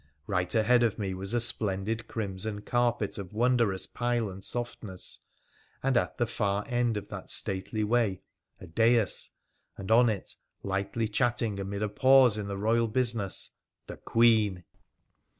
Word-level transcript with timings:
Eight 0.35 0.55
ahead 0.55 0.81
of 0.81 0.97
me 0.97 1.13
was 1.13 1.35
a 1.35 1.39
splendid 1.39 2.07
crimson 2.07 2.61
carpet 2.61 3.19
of 3.19 3.33
wondrous 3.33 3.85
pile 3.85 4.31
and 4.31 4.41
softaesa 4.41 5.19
and 5.83 5.95
at 5.95 6.17
the 6.17 6.25
far 6.25 6.63
end 6.67 6.97
of 6.97 7.09
that 7.09 7.29
stately 7.29 7.83
way 7.83 8.23
a 8.59 8.65
dais, 8.65 9.29
PHRA 9.77 9.77
THE 9.77 9.83
PHCENICIAN 9.83 9.87
251 9.87 9.87
and 9.91 9.91
on 9.91 10.09
it, 10.09 10.35
lightly 10.63 11.07
chatting 11.07 11.59
amid 11.59 11.83
a 11.83 11.89
pause 11.89 12.39
in 12.39 12.47
the 12.47 12.57
Eoyal 12.57 12.91
business— 12.91 13.51
the 13.85 13.97
Queen 13.97 14.63